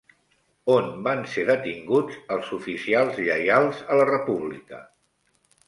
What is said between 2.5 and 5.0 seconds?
oficials lleials a la República?